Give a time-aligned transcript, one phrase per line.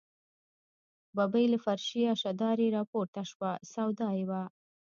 [1.15, 4.43] ببۍ له فرشي اشدارې راپورته شوه، سودا یې وه.